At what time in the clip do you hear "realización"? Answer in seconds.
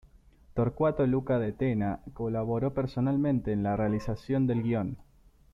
3.77-4.47